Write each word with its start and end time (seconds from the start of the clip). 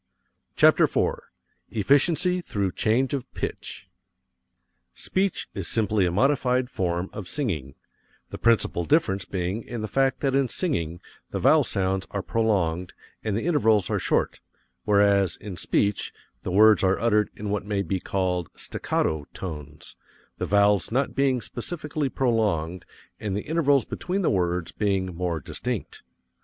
CHAPTER 0.55 0.85
IV 0.85 1.17
EFFICIENCY 1.69 2.41
THROUGH 2.41 2.71
CHANGE 2.71 3.13
OF 3.13 3.31
PITCH 3.35 3.87
Speech 4.95 5.47
is 5.53 5.67
simply 5.67 6.07
a 6.07 6.11
modified 6.11 6.71
form 6.71 7.11
of 7.13 7.27
singing: 7.27 7.75
the 8.31 8.39
principal 8.39 8.83
difference 8.83 9.25
being 9.25 9.61
in 9.61 9.81
the 9.81 9.87
fact 9.87 10.21
that 10.21 10.33
in 10.33 10.47
singing 10.49 11.01
the 11.29 11.37
vowel 11.37 11.63
sounds 11.63 12.07
are 12.09 12.23
prolonged 12.23 12.93
and 13.23 13.37
the 13.37 13.45
intervals 13.45 13.91
are 13.91 13.99
short, 13.99 14.39
whereas 14.85 15.35
in 15.37 15.55
speech 15.55 16.11
the 16.41 16.51
words 16.51 16.83
are 16.83 16.97
uttered 16.99 17.29
in 17.35 17.51
what 17.51 17.63
may 17.65 17.83
be 17.83 17.99
called 17.99 18.49
"staccato" 18.55 19.27
tones, 19.35 19.95
the 20.39 20.47
vowels 20.47 20.91
not 20.91 21.13
being 21.13 21.41
specially 21.41 22.09
prolonged 22.09 22.85
and 23.19 23.37
the 23.37 23.43
intervals 23.43 23.85
between 23.85 24.23
the 24.23 24.31
words 24.31 24.71
being 24.71 25.15
more 25.15 25.39
distinct. 25.39 26.01